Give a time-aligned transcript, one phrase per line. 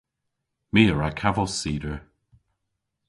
[0.73, 1.97] My a wra kavos cider.